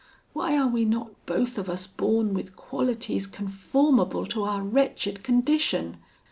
[0.33, 5.97] Why are we not both of us born with qualities conformable to our wretched condition?